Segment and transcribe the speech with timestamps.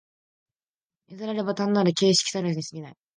[1.09, 2.95] 然らざれば単なる形式たるに過ぎない。